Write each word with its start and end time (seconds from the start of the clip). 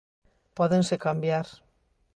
Pódense 0.57 0.95
cambiar. 1.05 1.47